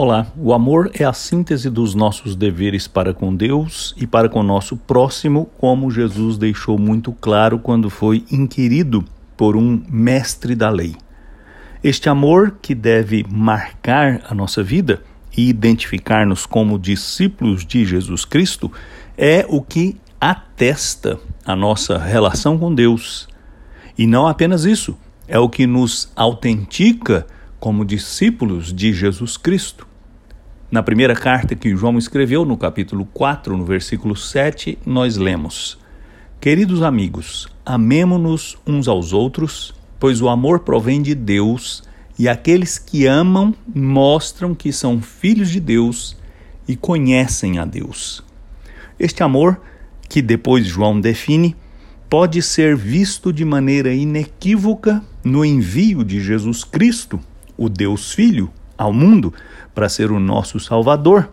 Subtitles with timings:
[0.00, 4.38] Olá, o amor é a síntese dos nossos deveres para com Deus e para com
[4.38, 9.04] o nosso próximo, como Jesus deixou muito claro quando foi inquirido
[9.36, 10.94] por um mestre da lei.
[11.82, 15.02] Este amor que deve marcar a nossa vida
[15.36, 18.70] e identificar-nos como discípulos de Jesus Cristo
[19.16, 23.28] é o que atesta a nossa relação com Deus.
[23.98, 24.96] E não apenas isso,
[25.26, 27.26] é o que nos autentica
[27.58, 29.87] como discípulos de Jesus Cristo.
[30.70, 35.78] Na primeira carta que João escreveu, no capítulo 4, no versículo 7, nós lemos:
[36.38, 41.82] Queridos amigos, amemo-nos uns aos outros, pois o amor provém de Deus,
[42.18, 46.18] e aqueles que amam mostram que são filhos de Deus
[46.68, 48.22] e conhecem a Deus.
[49.00, 49.58] Este amor,
[50.06, 51.56] que depois João define,
[52.10, 57.18] pode ser visto de maneira inequívoca no envio de Jesus Cristo,
[57.56, 59.34] o Deus Filho, ao mundo
[59.74, 61.28] para ser o nosso Salvador.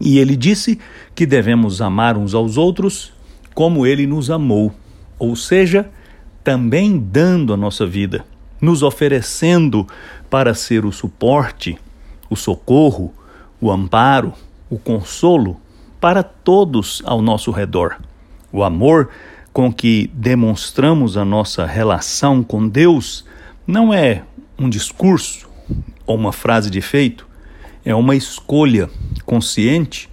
[0.00, 0.80] E ele disse
[1.14, 3.12] que devemos amar uns aos outros
[3.54, 4.72] como ele nos amou,
[5.18, 5.90] ou seja,
[6.42, 8.24] também dando a nossa vida,
[8.60, 9.86] nos oferecendo
[10.30, 11.78] para ser o suporte,
[12.30, 13.12] o socorro,
[13.60, 14.32] o amparo,
[14.70, 15.60] o consolo
[16.00, 17.98] para todos ao nosso redor.
[18.50, 19.10] O amor
[19.52, 23.24] com que demonstramos a nossa relação com Deus
[23.66, 24.22] não é
[24.58, 25.48] um discurso,
[26.06, 27.26] ou uma frase de efeito,
[27.84, 28.88] é uma escolha
[29.24, 30.08] consciente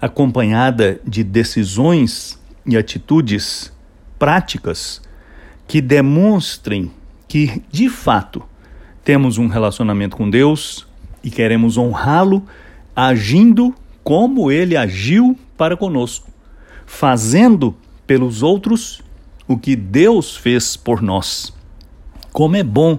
[0.00, 3.72] acompanhada de decisões e atitudes
[4.18, 5.00] práticas
[5.66, 6.90] que demonstrem
[7.28, 8.42] que, de fato,
[9.04, 10.86] temos um relacionamento com Deus
[11.22, 12.44] e queremos honrá-lo
[12.94, 16.28] agindo como ele agiu para conosco,
[16.84, 17.74] fazendo
[18.06, 19.00] pelos outros
[19.46, 21.52] o que Deus fez por nós.
[22.32, 22.98] Como é bom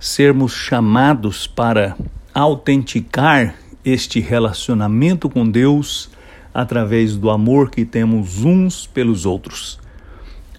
[0.00, 1.94] sermos chamados para
[2.32, 6.10] autenticar este relacionamento com Deus
[6.54, 9.78] através do amor que temos uns pelos outros.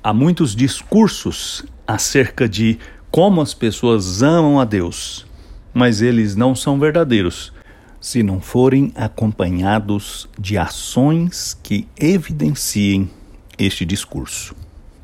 [0.04, 2.78] Há muitos discursos acerca de
[3.10, 5.26] como as pessoas amam a Deus,
[5.74, 7.52] mas eles não são verdadeiros
[8.00, 13.10] se não forem acompanhados de ações que evidenciem
[13.58, 14.56] este discurso.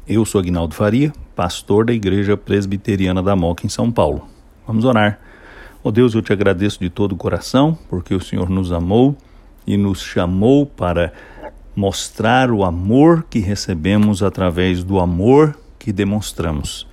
[0.08, 4.28] Eu sou Agnaldo Faria, pastor da Igreja Presbiteriana da Moca em São Paulo.
[4.66, 5.20] Vamos orar.
[5.84, 9.16] Ó oh Deus, eu te agradeço de todo o coração, porque o Senhor nos amou
[9.68, 11.14] e nos chamou para
[11.76, 16.88] mostrar o amor que recebemos através do amor que demonstramos.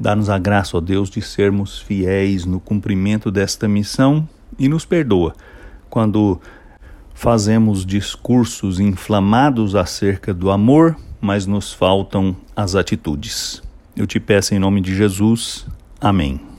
[0.00, 4.26] Dá-nos a graça, ó Deus, de sermos fiéis no cumprimento desta missão
[4.58, 5.34] e nos perdoa
[5.90, 6.40] quando
[7.12, 13.62] fazemos discursos inflamados acerca do amor, mas nos faltam as atitudes.
[13.96, 15.66] Eu te peço em nome de Jesus.
[16.00, 16.51] Amém.